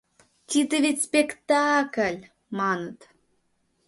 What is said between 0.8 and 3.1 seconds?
вет спектакль!— маныт.